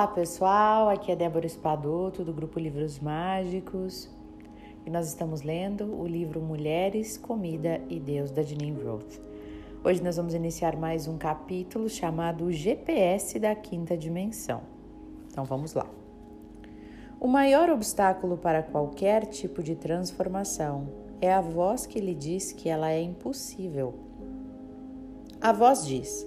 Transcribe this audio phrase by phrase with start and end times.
[0.00, 4.08] Olá pessoal, aqui é Débora Espadoto do grupo Livros Mágicos
[4.86, 9.20] e nós estamos lendo o livro Mulheres, Comida e Deus da Janine Roth.
[9.84, 14.62] Hoje nós vamos iniciar mais um capítulo chamado GPS da Quinta Dimensão.
[15.30, 15.86] Então vamos lá.
[17.20, 20.88] O maior obstáculo para qualquer tipo de transformação
[21.20, 23.92] é a voz que lhe diz que ela é impossível.
[25.42, 26.26] A voz diz: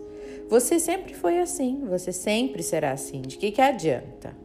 [0.49, 3.21] você sempre foi assim, você sempre será assim.
[3.21, 4.35] De que, que adianta?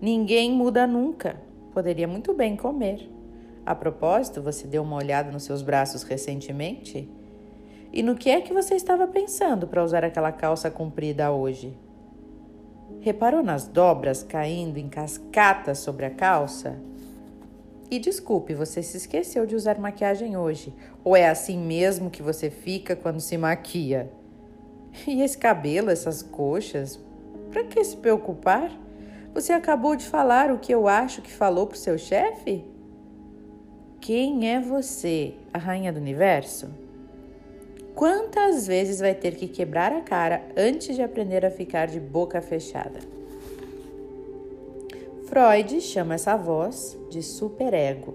[0.00, 1.36] Ninguém muda nunca.
[1.72, 3.10] Poderia muito bem comer.
[3.64, 7.08] A propósito, você deu uma olhada nos seus braços recentemente?
[7.92, 11.76] E no que é que você estava pensando para usar aquela calça comprida hoje?
[13.00, 16.78] Reparou nas dobras caindo em cascatas sobre a calça?
[17.90, 20.74] E desculpe, você se esqueceu de usar maquiagem hoje?
[21.04, 24.10] Ou é assim mesmo que você fica quando se maquia?
[25.06, 27.00] E esse cabelo, essas coxas?
[27.50, 28.70] Para que se preocupar?
[29.34, 32.64] Você acabou de falar o que eu acho que falou para o seu chefe?
[34.00, 36.68] Quem é você, a rainha do universo?
[37.94, 42.40] Quantas vezes vai ter que quebrar a cara antes de aprender a ficar de boca
[42.40, 43.00] fechada?
[45.26, 48.14] Freud chama essa voz de superego,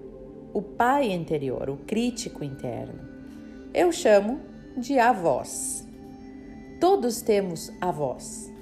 [0.52, 3.00] o pai interior, o crítico interno.
[3.74, 4.40] Eu chamo
[4.76, 5.86] de a voz.
[6.82, 8.52] Todos temos a voz.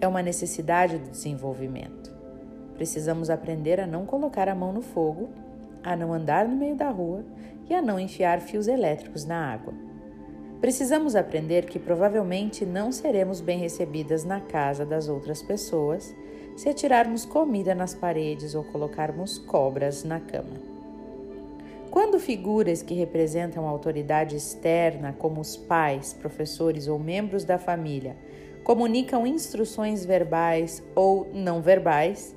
[0.00, 2.08] É uma necessidade do desenvolvimento.
[2.76, 5.30] Precisamos aprender a não colocar a mão no fogo,
[5.82, 7.24] a não andar no meio da rua
[7.68, 9.74] e a não enfiar fios elétricos na água.
[10.60, 16.14] Precisamos aprender que provavelmente não seremos bem recebidas na casa das outras pessoas
[16.56, 20.79] se atirarmos comida nas paredes ou colocarmos cobras na cama.
[21.90, 28.16] Quando figuras que representam autoridade externa, como os pais, professores ou membros da família,
[28.62, 32.34] comunicam instruções verbais ou não verbais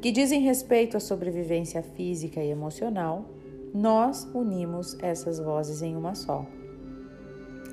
[0.00, 3.26] que dizem respeito à sobrevivência física e emocional,
[3.74, 6.46] nós unimos essas vozes em uma só.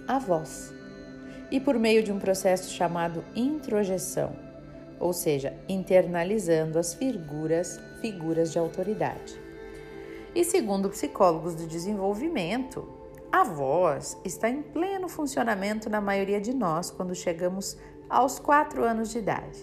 [0.06, 0.74] A voz.
[1.50, 4.36] E por meio de um processo chamado introjeção,
[5.00, 9.43] ou seja, internalizando as figuras, figuras de autoridade.
[10.36, 12.88] E segundo psicólogos do desenvolvimento,
[13.32, 17.78] a voz está em pleno funcionamento na maioria de nós quando chegamos
[18.10, 19.62] aos 4 anos de idade.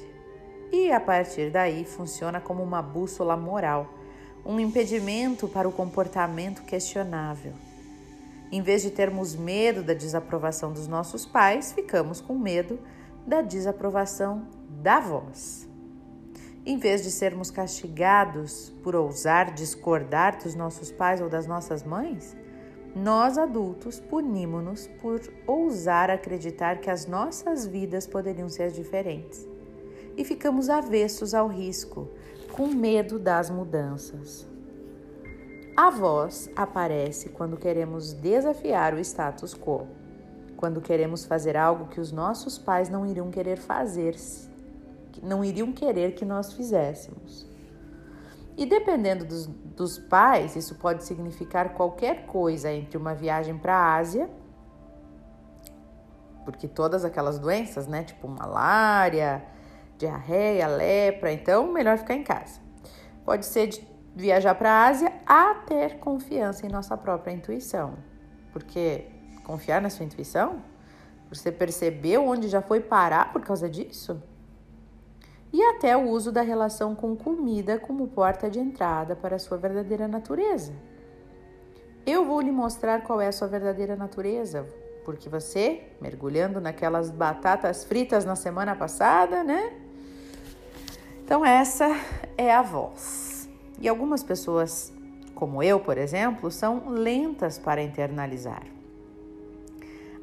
[0.72, 3.92] E a partir daí funciona como uma bússola moral,
[4.46, 7.52] um impedimento para o comportamento questionável.
[8.52, 12.78] Em vez de termos medo da desaprovação dos nossos pais, ficamos com medo
[13.26, 15.69] da desaprovação da voz.
[16.64, 22.36] Em vez de sermos castigados por ousar discordar dos nossos pais ou das nossas mães,
[22.94, 29.48] nós adultos punimos-nos por ousar acreditar que as nossas vidas poderiam ser diferentes.
[30.16, 32.08] E ficamos avessos ao risco,
[32.52, 34.46] com medo das mudanças.
[35.74, 39.86] A voz aparece quando queremos desafiar o status quo,
[40.58, 44.14] quando queremos fazer algo que os nossos pais não iriam querer fazer
[45.22, 47.48] não iriam querer que nós fizéssemos.
[48.56, 53.96] E dependendo dos, dos pais, isso pode significar qualquer coisa entre uma viagem para a
[53.96, 54.28] Ásia,
[56.44, 59.42] porque todas aquelas doenças, né, tipo malária,
[59.96, 62.60] diarreia, lepra, então melhor ficar em casa.
[63.24, 67.94] Pode ser de viajar para a Ásia a ter confiança em nossa própria intuição,
[68.52, 69.06] porque
[69.44, 70.62] confiar na sua intuição,
[71.28, 74.22] você percebeu onde já foi parar por causa disso?
[75.80, 80.06] Até o uso da relação com comida como porta de entrada para a sua verdadeira
[80.06, 80.74] natureza.
[82.04, 84.68] Eu vou lhe mostrar qual é a sua verdadeira natureza,
[85.06, 89.72] porque você, mergulhando naquelas batatas fritas na semana passada, né?
[91.24, 91.88] Então, essa
[92.36, 93.48] é a voz.
[93.80, 94.92] E algumas pessoas,
[95.34, 98.66] como eu, por exemplo, são lentas para internalizar.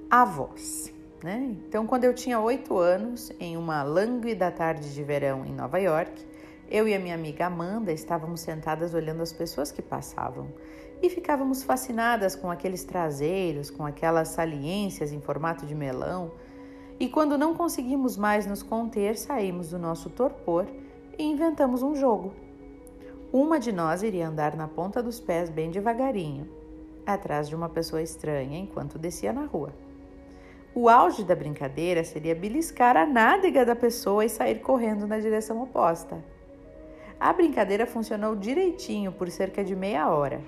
[0.08, 0.94] A voz.
[1.24, 1.56] Né?
[1.68, 6.26] Então, quando eu tinha oito anos, em uma lânguida tarde de verão em Nova York,
[6.70, 10.48] eu e a minha amiga Amanda estávamos sentadas olhando as pessoas que passavam
[11.02, 16.32] e ficávamos fascinadas com aqueles traseiros, com aquelas saliências em formato de melão.
[17.00, 20.68] E quando não conseguimos mais nos conter, saímos do nosso torpor
[21.18, 22.34] e inventamos um jogo.
[23.32, 26.48] Uma de nós iria andar na ponta dos pés bem devagarinho,
[27.06, 29.87] atrás de uma pessoa estranha enquanto descia na rua.
[30.74, 35.62] O auge da brincadeira seria beliscar a nádega da pessoa e sair correndo na direção
[35.62, 36.24] oposta.
[37.20, 40.40] A brincadeira funcionou direitinho por cerca de meia hora,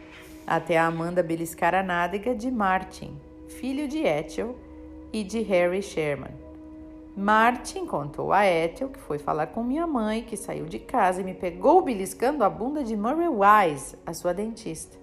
[0.45, 4.55] até a Amanda beliscar a nádega de Martin, filho de Ethel
[5.11, 6.49] e de Harry Sherman.
[7.17, 11.23] Martin contou a Ethel que foi falar com minha mãe, que saiu de casa e
[11.23, 14.97] me pegou beliscando a bunda de Murray Wise, a sua dentista.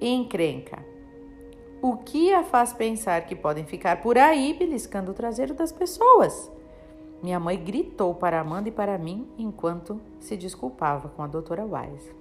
[0.00, 0.89] Encrenca.
[1.82, 6.50] O que a faz pensar que podem ficar por aí beliscando o traseiro das pessoas?
[7.22, 12.14] Minha mãe gritou para Amanda e para mim enquanto se desculpava com a doutora Wise.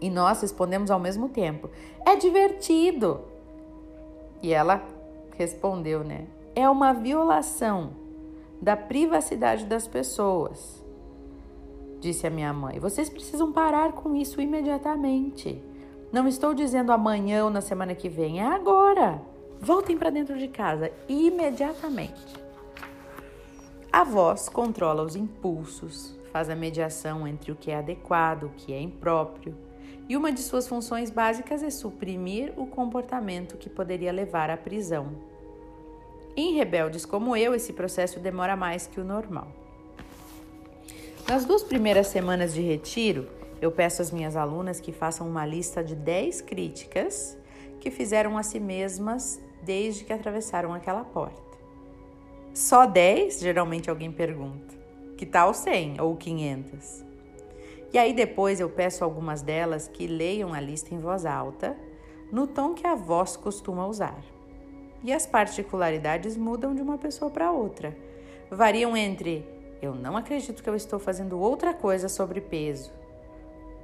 [0.00, 1.70] E nós respondemos ao mesmo tempo:
[2.04, 3.20] É divertido!
[4.42, 4.82] E ela
[5.36, 6.26] respondeu, né?
[6.54, 7.90] É uma violação
[8.60, 10.84] da privacidade das pessoas,
[12.00, 12.78] disse a minha mãe.
[12.80, 15.62] Vocês precisam parar com isso imediatamente.
[16.12, 19.20] Não estou dizendo amanhã ou na semana que vem, é agora.
[19.60, 22.36] Voltem para dentro de casa imediatamente.
[23.92, 28.72] A voz controla os impulsos, faz a mediação entre o que é adequado, o que
[28.72, 29.54] é impróprio,
[30.08, 35.12] e uma de suas funções básicas é suprimir o comportamento que poderia levar à prisão.
[36.36, 39.48] Em rebeldes como eu, esse processo demora mais que o normal.
[41.26, 43.26] Nas duas primeiras semanas de retiro,
[43.60, 47.36] eu peço às minhas alunas que façam uma lista de 10 críticas
[47.80, 51.42] que fizeram a si mesmas desde que atravessaram aquela porta.
[52.52, 53.40] Só 10?
[53.40, 54.74] Geralmente alguém pergunta.
[55.16, 57.04] Que tal 100 ou 500?
[57.92, 61.76] E aí depois eu peço algumas delas que leiam a lista em voz alta,
[62.30, 64.22] no tom que a voz costuma usar.
[65.02, 67.96] E as particularidades mudam de uma pessoa para outra.
[68.50, 69.44] Variam entre
[69.80, 72.90] eu não acredito que eu estou fazendo outra coisa sobre peso.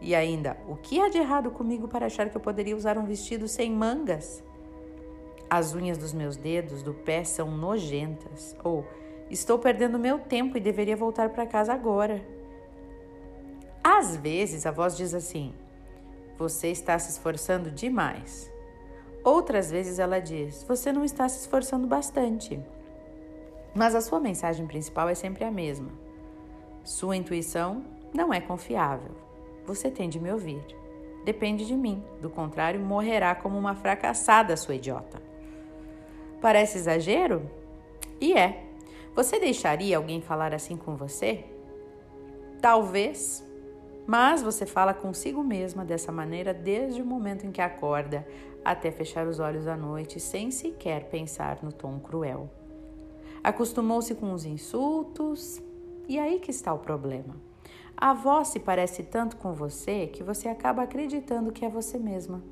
[0.02, 3.04] E ainda, o que há de errado comigo para achar que eu poderia usar um
[3.04, 4.42] vestido sem mangas?
[5.48, 8.56] As unhas dos meus dedos do pé são nojentas.
[8.64, 8.84] Ou
[9.30, 12.20] estou perdendo meu tempo e deveria voltar para casa agora.
[13.84, 15.54] Às vezes a voz diz assim:
[16.36, 18.50] Você está se esforçando demais.
[19.22, 22.60] Outras vezes ela diz: Você não está se esforçando bastante.
[23.72, 25.90] Mas a sua mensagem principal é sempre a mesma.
[26.82, 29.31] Sua intuição não é confiável.
[29.66, 30.62] Você tem de me ouvir.
[31.24, 32.02] Depende de mim.
[32.20, 35.22] Do contrário, morrerá como uma fracassada, sua idiota.
[36.40, 37.48] Parece exagero?
[38.20, 38.64] E é.
[39.14, 41.44] Você deixaria alguém falar assim com você?
[42.60, 43.44] Talvez,
[44.06, 48.26] mas você fala consigo mesma dessa maneira desde o momento em que acorda
[48.64, 52.48] até fechar os olhos à noite, sem sequer pensar no tom cruel.
[53.42, 55.60] Acostumou-se com os insultos,
[56.08, 57.34] e aí que está o problema.
[58.02, 62.42] A voz se parece tanto com você que você acaba acreditando que é você mesma.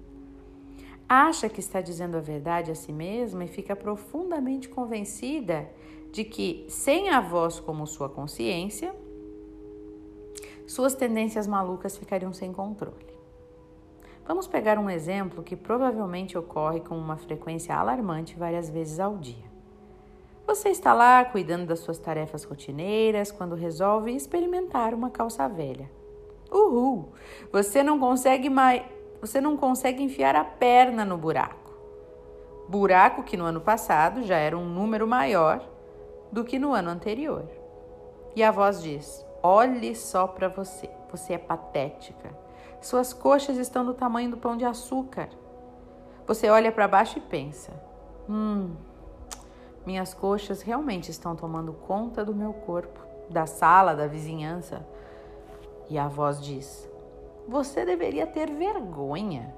[1.09, 5.69] Acha que está dizendo a verdade a si mesma e fica profundamente convencida
[6.13, 8.95] de que, sem a voz como sua consciência,
[10.69, 13.13] suas tendências malucas ficariam sem controle.
[14.25, 19.50] Vamos pegar um exemplo que provavelmente ocorre com uma frequência alarmante várias vezes ao dia.
[20.51, 25.89] Você está lá cuidando das suas tarefas rotineiras quando resolve experimentar uma calça velha.
[26.51, 27.13] Uhul!
[27.53, 28.83] Você não consegue mais,
[29.21, 31.73] você não consegue enfiar a perna no buraco.
[32.69, 35.65] Buraco que no ano passado já era um número maior
[36.33, 37.49] do que no ano anterior.
[38.35, 42.37] E a voz diz: Olhe só para você, você é patética.
[42.81, 45.29] Suas coxas estão do tamanho do pão de açúcar.
[46.27, 47.71] Você olha para baixo e pensa:
[48.29, 48.75] Hum,
[49.87, 54.87] minhas coxas realmente estão tomando conta do meu corpo, da sala, da vizinhança.
[55.89, 56.89] E a voz diz:
[57.49, 59.55] Você deveria ter vergonha.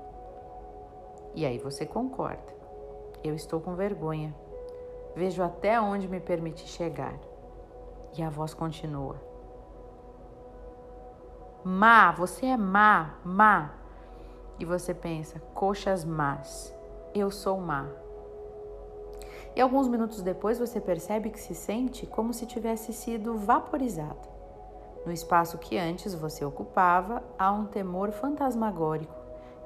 [1.34, 2.52] E aí você concorda.
[3.24, 4.34] Eu estou com vergonha.
[5.14, 7.14] Vejo até onde me permite chegar.
[8.16, 9.16] E a voz continua:
[11.64, 13.74] Má, você é má, má.
[14.58, 16.74] E você pensa, coxas más,
[17.14, 18.01] eu sou má.
[19.54, 24.28] E alguns minutos depois você percebe que se sente como se tivesse sido vaporizado.
[25.04, 29.14] No espaço que antes você ocupava, há um temor fantasmagórico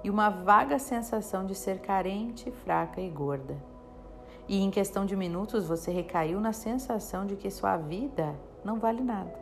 [0.02, 3.56] e uma vaga sensação de ser carente, fraca e gorda.
[4.48, 9.02] E em questão de minutos você recaiu na sensação de que sua vida não vale
[9.02, 9.34] nada.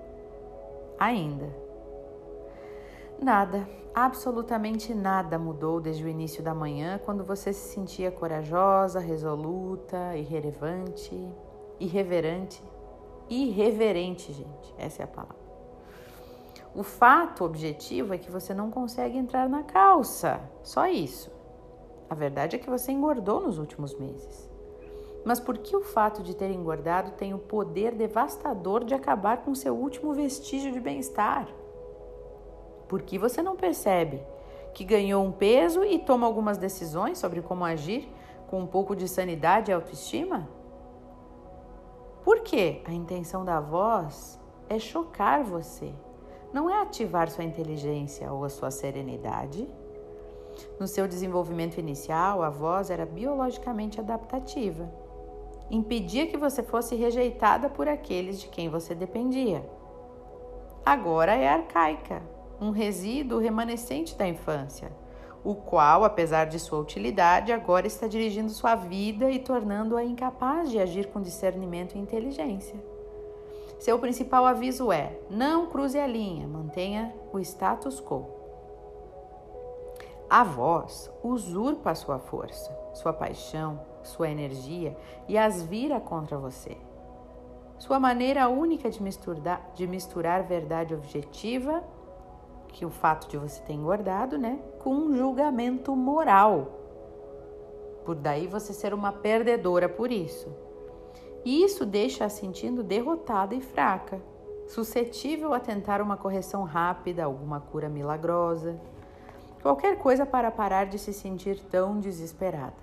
[0.98, 1.63] Ainda.
[3.20, 10.16] Nada, absolutamente nada mudou desde o início da manhã, quando você se sentia corajosa, resoluta,
[10.16, 11.16] irrelevante,
[11.80, 12.62] irreverente,
[13.28, 15.44] irreverente, gente, essa é a palavra.
[16.74, 21.30] O fato objetivo é que você não consegue entrar na calça, só isso.
[22.10, 24.50] A verdade é que você engordou nos últimos meses.
[25.24, 29.54] Mas por que o fato de ter engordado tem o poder devastador de acabar com
[29.54, 31.48] seu último vestígio de bem-estar?
[32.88, 34.22] Por que você não percebe
[34.72, 38.08] que ganhou um peso e toma algumas decisões sobre como agir
[38.48, 40.48] com um pouco de sanidade e autoestima?
[42.24, 42.82] Por quê?
[42.84, 45.92] A intenção da voz é chocar você,
[46.52, 49.68] não é ativar sua inteligência ou a sua serenidade.
[50.78, 54.88] No seu desenvolvimento inicial, a voz era biologicamente adaptativa.
[55.70, 59.68] Impedia que você fosse rejeitada por aqueles de quem você dependia.
[60.84, 62.22] Agora é arcaica,
[62.60, 64.92] um resíduo remanescente da infância,
[65.42, 70.78] o qual, apesar de sua utilidade, agora está dirigindo sua vida e tornando-a incapaz de
[70.78, 72.82] agir com discernimento e inteligência.
[73.78, 78.26] Seu principal aviso é: não cruze a linha, mantenha o status quo.
[80.30, 84.96] A voz usurpa sua força, sua paixão, sua energia
[85.28, 86.76] e as vira contra você.
[87.78, 91.84] Sua maneira única de misturar, de misturar verdade objetiva,
[92.74, 96.80] que o fato de você ter engordado, né, com um julgamento moral.
[98.04, 100.52] Por daí você ser uma perdedora por isso.
[101.44, 104.20] E isso deixa-a sentindo derrotada e fraca,
[104.66, 108.80] suscetível a tentar uma correção rápida, alguma cura milagrosa,
[109.62, 112.82] qualquer coisa para parar de se sentir tão desesperada.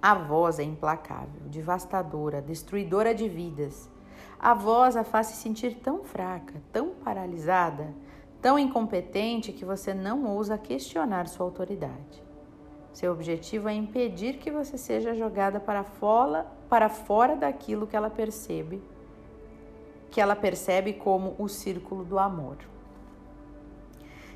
[0.00, 3.90] A voz é implacável, devastadora, destruidora de vidas.
[4.38, 7.92] A voz a faz se sentir tão fraca, tão paralisada,
[8.40, 12.22] tão incompetente que você não ousa questionar sua autoridade.
[12.92, 18.10] Seu objetivo é impedir que você seja jogada para fora, para fora daquilo que ela
[18.10, 18.82] percebe,
[20.10, 22.56] que ela percebe como o círculo do amor.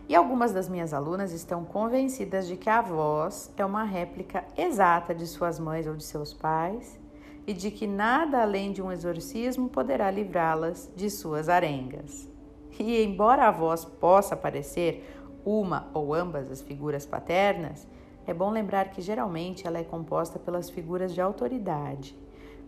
[0.08, 5.14] E algumas das minhas alunas estão convencidas de que a voz é uma réplica exata
[5.14, 7.00] de suas mães ou de seus pais
[7.46, 12.33] e de que nada além de um exorcismo poderá livrá-las de suas arengas.
[12.78, 15.08] E embora a voz possa parecer
[15.44, 17.86] uma ou ambas as figuras paternas,
[18.26, 22.16] é bom lembrar que geralmente ela é composta pelas figuras de autoridade,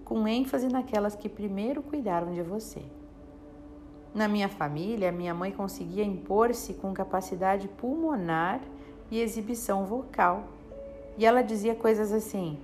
[0.05, 2.83] com ênfase naquelas que primeiro cuidaram de você.
[4.15, 8.61] Na minha família, minha mãe conseguia impor-se com capacidade pulmonar
[9.11, 10.45] e exibição vocal.
[11.19, 12.59] E ela dizia coisas assim: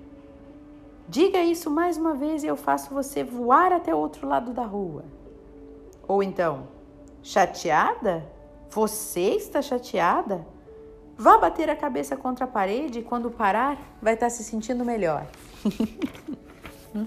[1.09, 4.65] Diga isso mais uma vez e eu faço você voar até o outro lado da
[4.65, 5.05] rua.
[6.07, 6.69] Ou então,
[7.23, 8.25] chateada?
[8.71, 10.45] Você está chateada?
[11.17, 15.27] Vá bater a cabeça contra a parede e quando parar, vai estar se sentindo melhor.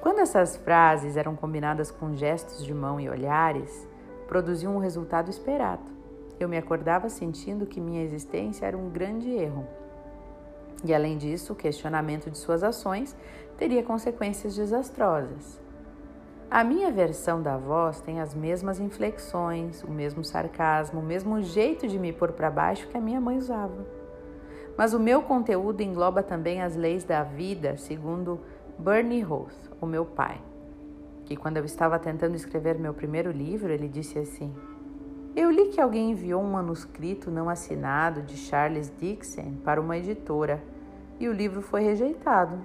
[0.00, 3.88] quando essas frases eram combinadas com gestos de mão e olhares,
[4.26, 5.94] produziam um resultado esperado.
[6.38, 9.66] Eu me acordava sentindo que minha existência era um grande erro.
[10.84, 13.16] E além disso, o questionamento de suas ações
[13.56, 15.63] teria consequências desastrosas.
[16.54, 21.88] A minha versão da voz tem as mesmas inflexões, o mesmo sarcasmo, o mesmo jeito
[21.88, 23.84] de me pôr para baixo que a minha mãe usava.
[24.78, 28.38] Mas o meu conteúdo engloba também as leis da vida, segundo
[28.78, 30.40] Bernie Roth, o meu pai,
[31.24, 34.54] que quando eu estava tentando escrever meu primeiro livro, ele disse assim:
[35.34, 40.62] Eu li que alguém enviou um manuscrito não assinado de Charles Dixon para uma editora
[41.18, 42.60] e o livro foi rejeitado.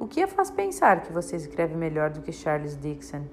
[0.00, 3.24] O que a faz pensar que você escreve melhor do que Charles Dixon?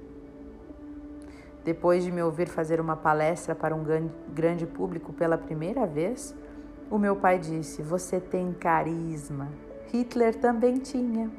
[1.63, 3.83] Depois de me ouvir fazer uma palestra para um
[4.33, 6.35] grande público pela primeira vez,
[6.89, 9.49] o meu pai disse: Você tem carisma.
[9.91, 11.31] Hitler também tinha.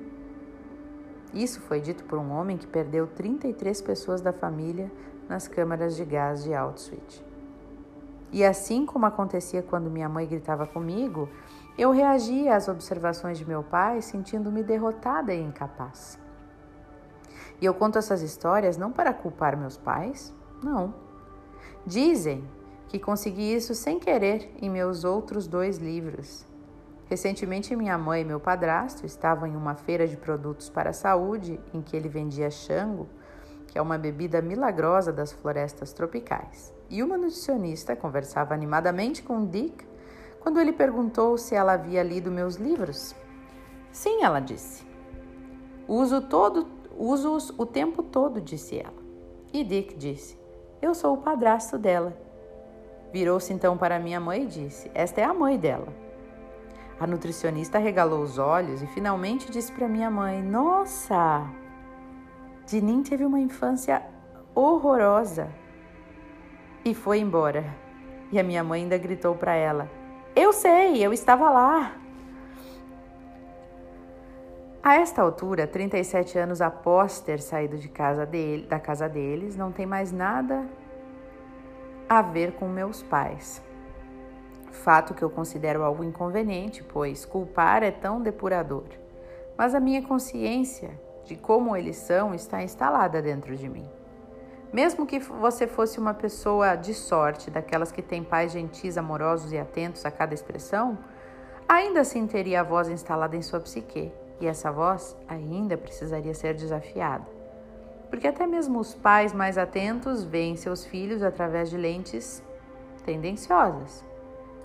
[1.34, 4.90] Isso foi dito por um homem que perdeu 33 pessoas da família
[5.28, 7.22] nas câmaras de gás de Auschwitz.
[8.32, 11.28] E assim como acontecia quando minha mãe gritava comigo,
[11.78, 16.18] eu reagia às observações de meu pai sentindo-me derrotada e incapaz.
[17.60, 20.94] E eu conto essas histórias não para culpar meus pais, não.
[21.86, 22.44] Dizem
[22.88, 26.46] que consegui isso sem querer em meus outros dois livros.
[27.08, 31.60] Recentemente, minha mãe e meu padrasto estavam em uma feira de produtos para a saúde
[31.72, 33.06] em que ele vendia chango,
[33.68, 36.74] que é uma bebida milagrosa das florestas tropicais.
[36.90, 39.84] E uma nutricionista conversava animadamente com Dick
[40.46, 43.16] quando ele perguntou se ela havia lido meus livros.
[43.90, 44.86] Sim, ela disse.
[45.88, 48.94] Uso todo, uso-os o tempo todo, disse ela.
[49.52, 50.38] E Dick disse:
[50.80, 52.16] Eu sou o padrasto dela.
[53.12, 55.88] Virou-se então para minha mãe e disse: Esta é a mãe dela.
[57.00, 61.44] A nutricionista regalou os olhos e finalmente disse para minha mãe: Nossa!
[62.66, 64.00] Dinin teve uma infância
[64.54, 65.48] horrorosa.
[66.84, 67.64] E foi embora.
[68.30, 70.05] E a minha mãe ainda gritou para ela:
[70.36, 71.96] eu sei, eu estava lá.
[74.82, 79.72] A esta altura, 37 anos após ter saído de casa dele, da casa deles, não
[79.72, 80.64] tem mais nada
[82.08, 83.60] a ver com meus pais.
[84.70, 88.84] Fato que eu considero algo inconveniente, pois culpar é tão depurador.
[89.56, 90.90] Mas a minha consciência
[91.24, 93.95] de como eles são está instalada dentro de mim.
[94.76, 99.56] Mesmo que você fosse uma pessoa de sorte, daquelas que têm pais gentis, amorosos e
[99.56, 100.98] atentos a cada expressão,
[101.66, 106.52] ainda assim teria a voz instalada em sua psique, e essa voz ainda precisaria ser
[106.52, 107.24] desafiada.
[108.10, 112.42] Porque até mesmo os pais mais atentos veem seus filhos através de lentes
[113.02, 114.04] tendenciosas.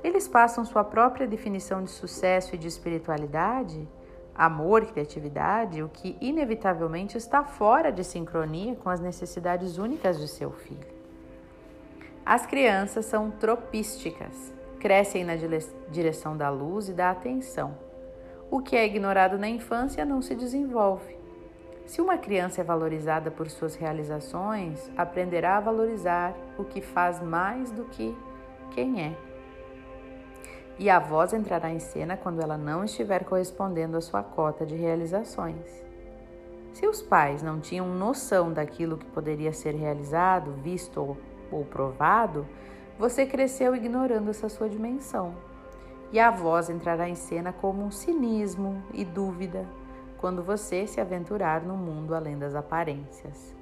[0.03, 3.87] Eles passam sua própria definição de sucesso e de espiritualidade,
[4.35, 10.51] amor, criatividade, o que inevitavelmente está fora de sincronia com as necessidades únicas de seu
[10.51, 10.87] filho.
[12.25, 15.33] As crianças são tropísticas, crescem na
[15.89, 17.77] direção da luz e da atenção.
[18.49, 21.17] O que é ignorado na infância não se desenvolve.
[21.85, 27.71] Se uma criança é valorizada por suas realizações, aprenderá a valorizar o que faz mais
[27.71, 28.15] do que
[28.71, 29.30] quem é
[30.79, 34.75] e a voz entrará em cena quando ela não estiver correspondendo à sua cota de
[34.75, 35.85] realizações.
[36.73, 41.17] Se os pais não tinham noção daquilo que poderia ser realizado, visto
[41.51, 42.47] ou, provado,
[42.97, 45.35] você cresceu ignorando essa sua dimensão.
[46.11, 49.65] E a voz entrará em cena como um cinismo e dúvida
[50.17, 53.55] quando você se aventurar no mundo além das aparências.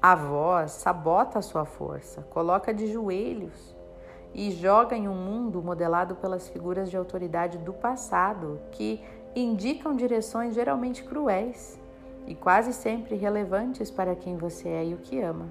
[0.00, 3.77] A voz sabota a sua força, coloca de joelhos
[4.34, 9.02] e joga em um mundo modelado pelas figuras de autoridade do passado que
[9.34, 11.78] indicam direções geralmente cruéis
[12.26, 15.46] e quase sempre relevantes para quem você é e o que ama.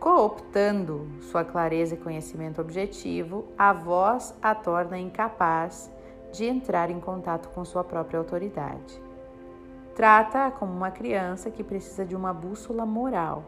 [0.00, 5.90] Cooptando sua clareza e conhecimento objetivo, a voz a torna incapaz
[6.32, 9.00] de entrar em contato com sua própria autoridade.
[9.94, 13.44] Trata-a como uma criança que precisa de uma bússola moral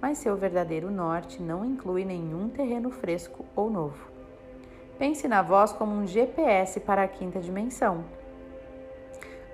[0.00, 4.10] mas seu verdadeiro norte não inclui nenhum terreno fresco ou novo.
[4.98, 8.04] Pense na voz como um GPS para a quinta dimensão.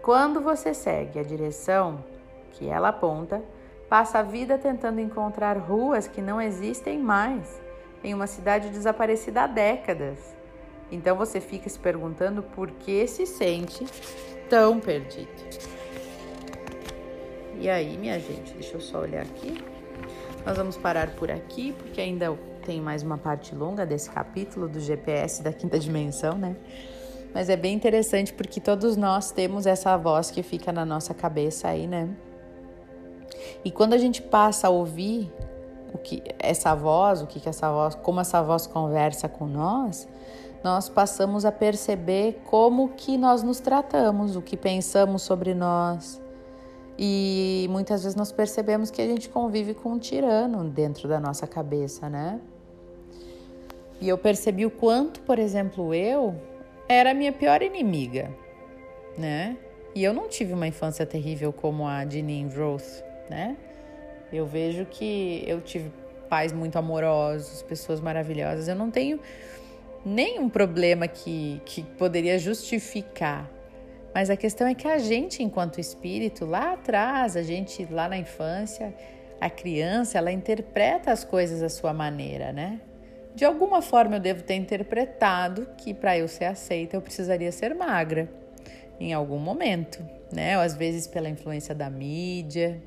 [0.03, 2.05] Quando você segue a direção
[2.53, 3.43] que ela aponta,
[3.89, 7.61] passa a vida tentando encontrar ruas que não existem mais
[8.03, 10.35] em uma cidade desaparecida há décadas.
[10.91, 13.85] Então você fica se perguntando por que se sente
[14.49, 15.29] tão perdido.
[17.59, 19.76] E aí, minha gente, deixa eu só olhar aqui.
[20.47, 22.33] Nós vamos parar por aqui, porque ainda
[22.65, 26.55] tem mais uma parte longa desse capítulo do GPS da quinta dimensão, né?
[27.35, 31.67] Mas é bem interessante porque todos nós temos essa voz que fica na nossa cabeça
[31.67, 32.09] aí, né?
[33.65, 35.33] E quando a gente passa a ouvir
[35.93, 40.07] o que essa voz, o que, que essa voz, como essa voz conversa com nós,
[40.63, 46.21] nós passamos a perceber como que nós nos tratamos, o que pensamos sobre nós,
[46.99, 51.47] e muitas vezes nós percebemos que a gente convive com um tirano dentro da nossa
[51.47, 52.41] cabeça, né?
[54.01, 56.35] E eu percebi o quanto, por exemplo, eu
[56.89, 58.31] era a minha pior inimiga,
[59.17, 59.57] né?
[59.95, 63.57] E eu não tive uma infância terrível como a de Nin Roth, né?
[64.33, 65.91] Eu vejo que eu tive
[66.29, 68.69] pais muito amorosos, pessoas maravilhosas.
[68.69, 69.21] Eu não tenho
[70.05, 73.51] nenhum problema que, que poderia justificar
[74.17, 78.17] mas a questão é que a gente, enquanto espírito, lá atrás, a gente lá na
[78.17, 78.95] infância,
[79.39, 82.81] a criança, ela interpreta as coisas à sua maneira, né?
[83.35, 87.75] De alguma forma eu devo ter interpretado que para eu ser aceita eu precisaria ser
[87.75, 88.27] magra
[88.99, 90.03] em algum momento,
[90.33, 90.57] né?
[90.57, 92.81] Ou às vezes pela influência da mídia.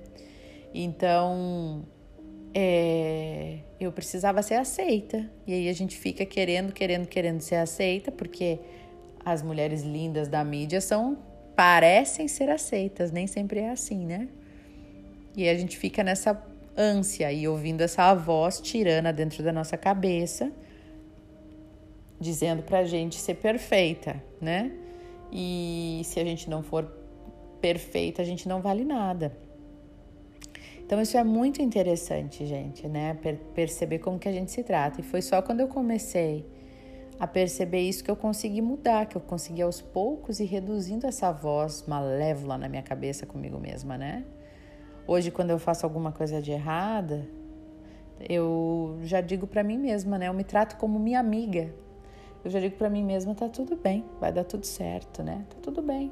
[0.73, 1.85] Então,
[2.55, 5.29] é, eu precisava ser aceita.
[5.45, 8.57] E aí a gente fica querendo, querendo, querendo ser aceita, porque
[9.31, 11.17] as mulheres lindas da mídia são
[11.55, 14.29] parecem ser aceitas, nem sempre é assim, né?
[15.35, 16.41] E a gente fica nessa
[16.77, 20.51] ânsia e ouvindo essa voz tirana dentro da nossa cabeça,
[22.19, 24.71] dizendo pra gente ser perfeita, né?
[25.31, 26.89] E se a gente não for
[27.59, 29.35] perfeita, a gente não vale nada.
[30.85, 33.15] Então isso é muito interessante, gente, né?
[33.21, 35.01] Per perceber como que a gente se trata.
[35.01, 36.45] E foi só quando eu comecei
[37.19, 41.31] a perceber isso que eu consegui mudar, que eu consegui aos poucos ir reduzindo essa
[41.31, 44.23] voz malévola na minha cabeça comigo mesma, né?
[45.05, 47.27] Hoje, quando eu faço alguma coisa de errada,
[48.29, 50.29] eu já digo para mim mesma, né?
[50.29, 51.73] Eu me trato como minha amiga.
[52.43, 55.45] Eu já digo para mim mesma, tá tudo bem, vai dar tudo certo, né?
[55.49, 56.11] Tá tudo bem.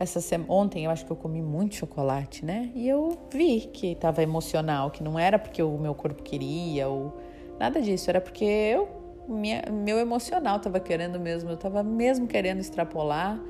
[0.00, 2.72] Essa ontem eu acho que eu comi muito chocolate, né?
[2.74, 7.14] E eu vi que estava emocional, que não era porque o meu corpo queria ou
[7.58, 12.60] nada disso, era porque eu minha, meu emocional estava querendo mesmo, eu estava mesmo querendo
[12.60, 13.40] extrapolar,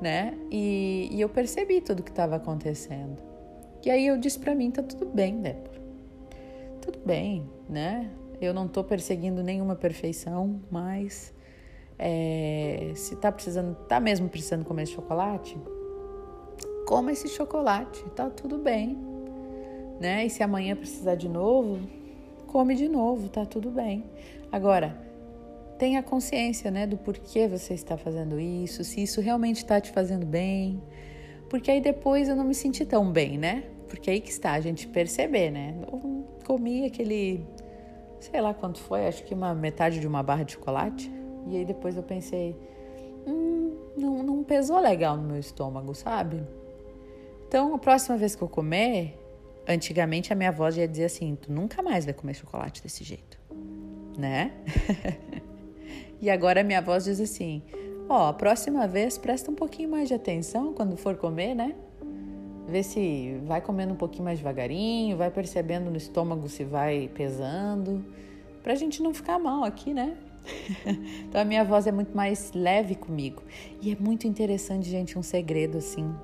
[0.00, 0.36] né?
[0.50, 3.22] E, e eu percebi tudo que estava acontecendo.
[3.84, 5.80] E aí eu disse para mim, tá tudo bem, Débora.
[6.80, 8.10] Tudo bem, né?
[8.40, 11.34] Eu não estou perseguindo nenhuma perfeição, mas
[11.98, 15.58] é, se tá precisando, tá mesmo precisando comer chocolate,
[16.86, 18.96] coma esse chocolate, tá tudo bem.
[20.00, 20.26] Né?
[20.26, 21.80] E se amanhã precisar de novo,
[22.46, 24.04] come de novo, tá tudo bem.
[24.50, 25.07] Agora,
[25.78, 30.26] tenha consciência, né, do porquê você está fazendo isso, se isso realmente está te fazendo
[30.26, 30.82] bem.
[31.48, 33.64] Porque aí depois eu não me senti tão bem, né?
[33.88, 35.74] Porque aí que está a gente perceber, né?
[35.90, 37.46] Eu comi aquele,
[38.20, 41.10] sei lá quanto foi, acho que uma metade de uma barra de chocolate.
[41.46, 42.54] E aí depois eu pensei,
[43.26, 46.42] hum, não, não pesou legal no meu estômago, sabe?
[47.46, 49.18] Então, a próxima vez que eu comer,
[49.66, 53.38] antigamente a minha já ia dizer assim: tu nunca mais vai comer chocolate desse jeito,
[54.18, 54.52] né?
[56.20, 57.62] e agora minha voz diz assim:
[58.08, 61.74] ó, oh, a próxima vez presta um pouquinho mais de atenção quando for comer, né?
[62.66, 68.04] Vê se vai comendo um pouquinho mais devagarinho, vai percebendo no estômago se vai pesando,
[68.62, 70.16] pra gente não ficar mal aqui, né?
[71.26, 73.42] então a minha voz é muito mais leve comigo.
[73.80, 76.14] E é muito interessante, gente, um segredo assim.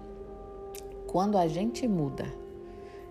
[1.06, 2.26] Quando a gente muda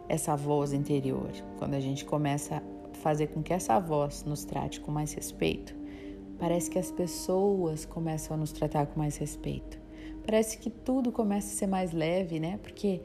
[0.07, 4.79] essa voz interior, quando a gente começa a fazer com que essa voz nos trate
[4.79, 5.75] com mais respeito,
[6.43, 9.79] parece que as pessoas começam a nos tratar com mais respeito.
[10.25, 12.60] Parece que tudo começa a ser mais leve, né?
[12.62, 12.99] Porque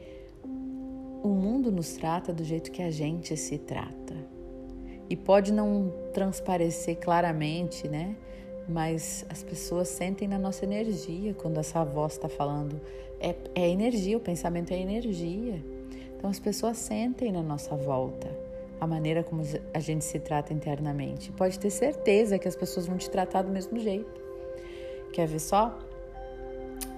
[1.23, 4.13] o mundo nos trata do jeito que a gente se trata.
[5.09, 8.13] E pode não transparecer claramente, né?
[8.67, 12.81] Mas as pessoas sentem na nossa energia quando essa voz está falando.
[13.21, 15.63] É, é energia, o pensamento é energia.
[16.17, 18.48] Então as pessoas sentem na nossa volta
[18.79, 21.31] a maneira como a gente se trata internamente.
[21.31, 24.21] Pode ter certeza que as pessoas vão te tratar do mesmo jeito.
[25.13, 25.77] Quer ver só?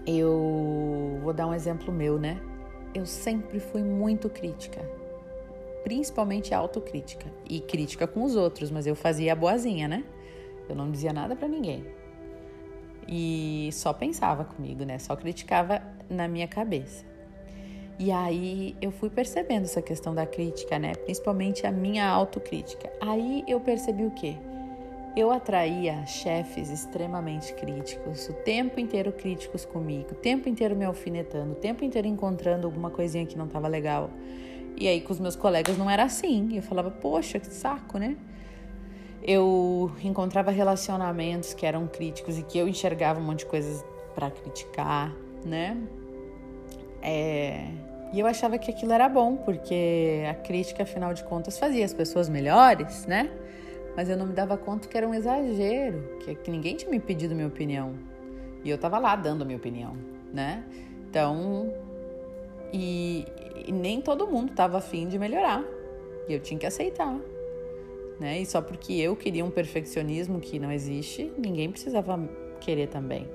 [0.06, 2.41] Eu vou dar um exemplo meu, né?
[2.94, 4.82] eu sempre fui muito crítica,
[5.84, 10.04] principalmente autocrítica e crítica com os outros, mas eu fazia a boazinha, né?
[10.67, 11.86] Eu não dizia nada para ninguém.
[13.08, 15.00] E só pensava comigo, né?
[15.00, 17.06] Só criticava na minha cabeça.
[17.99, 20.95] E aí eu fui percebendo essa questão da crítica, né?
[20.95, 22.91] Principalmente a minha autocrítica.
[22.99, 24.36] Aí eu percebi o quê?
[25.15, 31.51] Eu atraía chefes extremamente críticos, o tempo inteiro críticos comigo, o tempo inteiro me alfinetando,
[31.51, 34.10] o tempo inteiro encontrando alguma coisinha que não estava legal.
[34.77, 36.56] E aí com os meus colegas não era assim.
[36.56, 38.15] Eu falava, poxa, que saco, né?
[39.21, 43.84] Eu encontrava relacionamentos que eram críticos e que eu enxergava um monte de coisas
[44.15, 45.13] para criticar,
[45.45, 45.77] né?
[47.01, 47.67] É...
[48.13, 51.93] E eu achava que aquilo era bom, porque a crítica, afinal de contas, fazia as
[51.93, 53.29] pessoas melhores, né?
[53.95, 56.99] mas eu não me dava conta que era um exagero, que, que ninguém tinha me
[56.99, 57.93] pedido minha opinião.
[58.63, 59.97] E eu tava lá dando a minha opinião,
[60.33, 60.63] né?
[61.09, 61.73] Então,
[62.71, 63.25] e,
[63.65, 65.63] e nem todo mundo tava afim de melhorar.
[66.27, 67.19] E eu tinha que aceitar.
[68.19, 68.39] Né?
[68.39, 72.19] E só porque eu queria um perfeccionismo que não existe, ninguém precisava
[72.59, 73.27] querer também.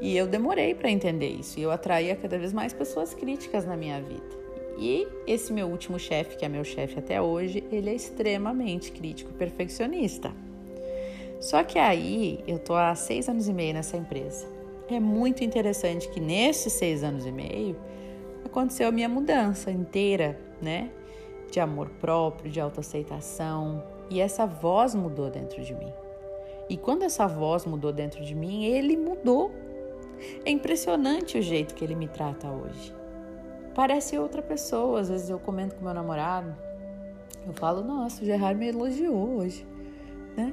[0.00, 1.58] E eu demorei para entender isso.
[1.58, 4.40] E eu atraía cada vez mais pessoas críticas na minha vida.
[4.78, 9.30] E esse meu último chefe, que é meu chefe até hoje, ele é extremamente crítico
[9.30, 10.32] e perfeccionista.
[11.38, 14.46] Só que aí eu tô há seis anos e meio nessa empresa.
[14.88, 17.76] É muito interessante que nesses seis anos e meio
[18.44, 20.90] aconteceu a minha mudança inteira, né?
[21.50, 23.82] De amor próprio, de autoaceitação.
[24.10, 25.92] E essa voz mudou dentro de mim.
[26.68, 29.50] E quando essa voz mudou dentro de mim, ele mudou.
[30.44, 33.00] É impressionante o jeito que ele me trata hoje
[33.74, 35.00] parece outra pessoa.
[35.00, 36.54] Às vezes eu comento com meu namorado,
[37.46, 39.66] eu falo, nossa, o Gerard me elogiou hoje,
[40.36, 40.52] né?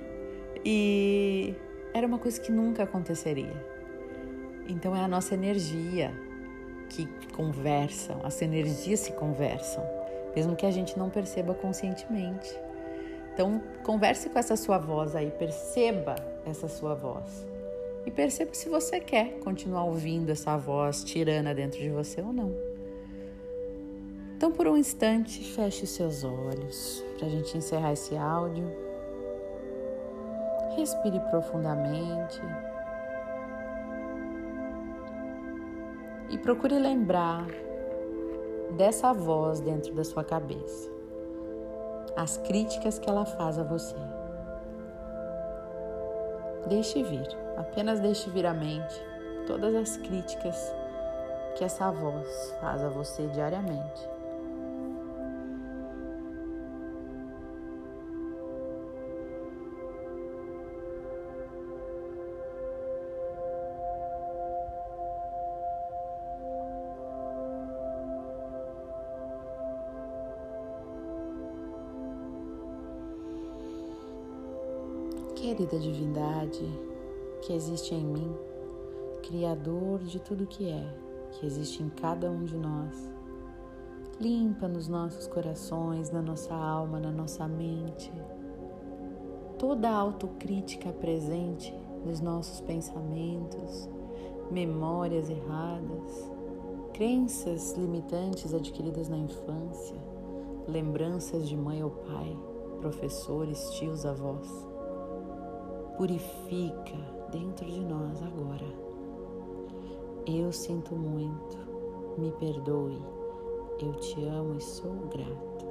[0.64, 1.54] E
[1.94, 3.66] era uma coisa que nunca aconteceria.
[4.68, 6.12] Então é a nossa energia
[6.90, 9.84] que conversam, as energias se conversam,
[10.36, 12.50] mesmo que a gente não perceba conscientemente.
[13.34, 17.46] Então, converse com essa sua voz aí, perceba essa sua voz.
[18.08, 22.56] E perceba se você quer continuar ouvindo essa voz tirana dentro de você ou não.
[24.38, 28.66] Então, por um instante, feche os seus olhos para a gente encerrar esse áudio.
[30.78, 32.40] Respire profundamente
[36.30, 37.46] e procure lembrar
[38.78, 40.90] dessa voz dentro da sua cabeça,
[42.16, 44.17] as críticas que ela faz a você.
[46.70, 49.02] Deixe vir, apenas deixe vir à mente
[49.48, 50.74] todas as críticas
[51.56, 54.17] que essa voz faz a você diariamente.
[75.48, 76.62] Querida divindade
[77.42, 78.36] que existe em mim,
[79.24, 80.94] Criador de tudo que é,
[81.32, 83.10] que existe em cada um de nós.
[84.20, 88.12] Limpa nos nossos corações, na nossa alma, na nossa mente.
[89.58, 91.74] Toda a autocrítica presente
[92.06, 93.90] nos nossos pensamentos,
[94.52, 96.30] memórias erradas,
[96.94, 99.96] crenças limitantes adquiridas na infância,
[100.68, 102.38] lembranças de mãe ou pai,
[102.82, 104.67] professores, tios, avós.
[105.98, 106.96] Purifica
[107.32, 108.66] dentro de nós agora.
[110.26, 111.58] Eu sinto muito,
[112.18, 113.02] me perdoe,
[113.82, 115.66] eu te amo e sou grato.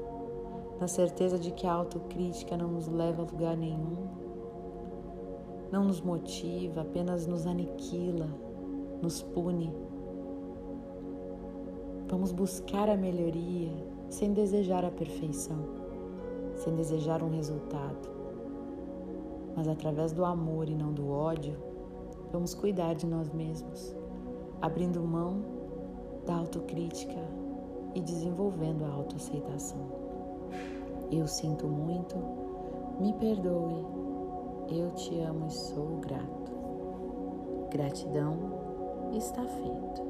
[0.80, 4.08] Na certeza de que a autocrítica não nos leva a lugar nenhum,
[5.70, 8.28] não nos motiva, apenas nos aniquila,
[9.00, 9.72] nos pune
[12.08, 13.72] Vamos buscar a melhoria
[14.08, 15.58] sem desejar a perfeição,
[16.54, 18.15] sem desejar um resultado.
[19.56, 21.56] Mas através do amor e não do ódio,
[22.30, 23.96] vamos cuidar de nós mesmos,
[24.60, 25.42] abrindo mão
[26.26, 27.18] da autocrítica
[27.94, 29.80] e desenvolvendo a autoaceitação.
[31.10, 32.16] Eu sinto muito,
[33.00, 33.86] me perdoe,
[34.68, 36.52] eu te amo e sou grato.
[37.70, 38.36] Gratidão
[39.12, 40.05] está feito.